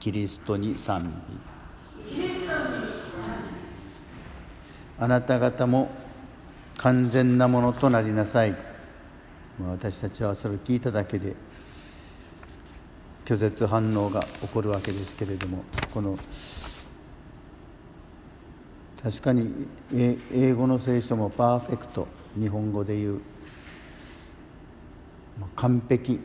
[0.00, 2.18] キリストに賛美。
[4.98, 5.90] あなた方も
[6.78, 8.56] 完全なものとなりなさい。
[9.68, 11.34] 私たちはそれを聞いただけで
[13.26, 16.18] 拒絶反応が起こるわけですけれどもこの
[19.02, 22.08] 確かに英語の聖書もパーフェクト
[22.38, 23.20] 日本語で言う
[25.56, 26.20] 完璧。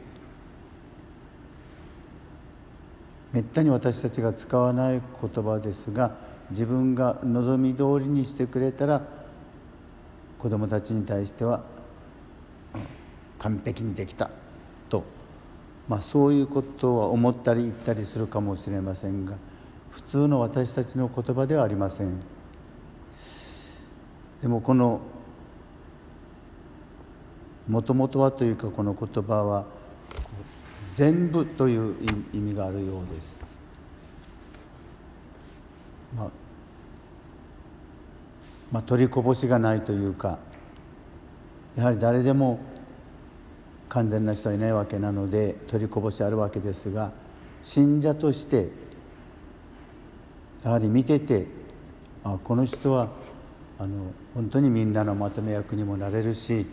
[3.35, 6.15] めったに私たちが使わない言葉ですが
[6.51, 9.01] 自分が望み通りにしてくれたら
[10.39, 11.61] 子どもたちに対しては
[13.37, 14.29] 完璧にできた。
[14.87, 15.03] と、
[15.89, 19.33] まあ、そういうことは思ったり言ったりするかもしれませんが
[19.91, 22.21] 普通の私たちの言葉ではありません。
[24.41, 25.01] でもこの
[27.67, 29.65] もともとはというかこの言葉は
[30.95, 31.95] 全部という
[32.33, 33.35] 意味があるようです。
[36.15, 36.29] まあ、
[38.71, 40.39] まあ、取りこぼしがないというか
[41.75, 42.59] やはり誰でも
[43.89, 47.11] 完全な人はいないわけなので取りこぼしあるわけですが
[47.63, 48.69] 信者として
[50.63, 51.47] やはり見てて
[52.23, 53.09] あこの人は
[53.77, 56.65] あの本当にみんなのまとめ役にもなれるし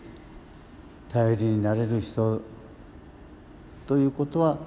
[1.11, 2.41] 頼りになれる人
[3.87, 4.57] ということは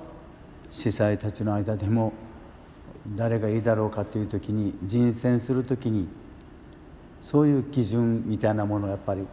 [0.70, 2.12] 司祭たちの間でも
[3.16, 6.08] 誰がいいだろうかという時に人選する時に
[7.22, 9.26] そういう基準みたいなものをやっぱり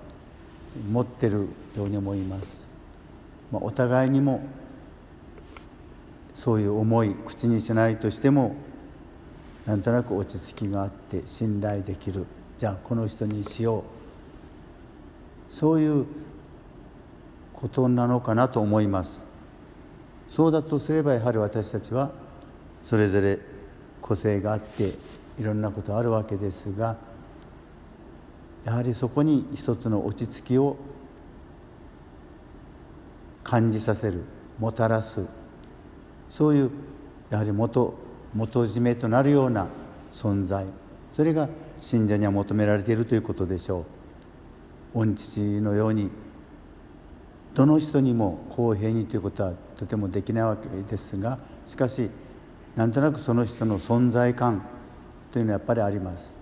[0.89, 2.65] 持ってるように思います。
[3.51, 4.43] まあ、お互いにも
[6.35, 8.55] そういう思い口にしないとしても
[9.65, 12.25] なんとなく落ち着きがあって信頼できる。
[12.57, 13.83] じゃあこの人にしよう。
[15.53, 16.05] そういう
[17.53, 19.32] ことなのかなと思います。
[20.35, 22.11] そうだとすればやはり私たちは
[22.81, 23.37] それぞれ
[24.01, 24.93] 個性があって
[25.39, 26.97] いろんなことあるわけですが
[28.65, 30.77] やはりそこに一つの落ち着きを
[33.43, 34.23] 感じさせる
[34.57, 35.23] もたらす
[36.31, 36.71] そういう
[37.29, 37.93] やはり元
[38.33, 39.67] 元締めとなるような
[40.11, 40.65] 存在
[41.15, 41.47] それが
[41.79, 43.85] 信者には求められているということでしょ
[44.95, 45.05] う。
[45.05, 46.09] 御父のように
[47.53, 52.09] どの人にも公平にということはとてもできないわけですがしかし
[52.75, 54.65] なんとなくその人の存在感
[55.31, 56.35] というのはやっぱりあります。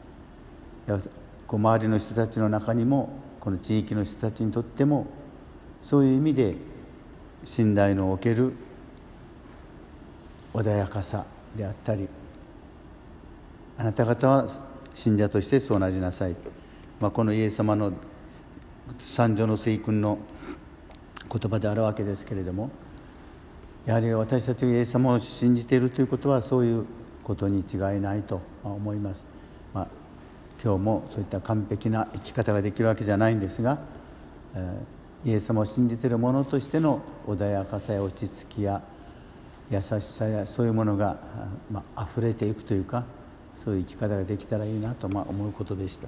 [1.48, 5.08] こう周りの人たちの中にもこの地域の人たちにとっても
[5.82, 6.56] そういう意味で
[7.44, 8.54] 信頼のおける
[10.54, 12.08] 穏やかさであったり
[13.78, 14.48] あなた方は
[14.94, 16.36] 信者としてそうなりなさい、
[17.00, 17.92] まあ、このイエス様の
[19.00, 20.20] 三女の水君の
[21.32, 22.70] 言葉であるわけですけれども
[23.86, 26.86] やはり私たちがイエス様を信じているということはそういう
[27.24, 29.24] ことに違いないと思います。
[29.74, 29.88] まあ、
[30.64, 33.80] 今日もそういった完璧な生き方ができるわけじゃないんですが、
[34.54, 38.82] えー、イエス様を信じている者としての穏やかさや落ち着きや
[39.72, 41.18] 優しさやそういうものが、
[41.72, 43.06] まあ溢れていくというか
[43.64, 46.08] そういう生き方ができたらいいなと、まあ、思うことでした。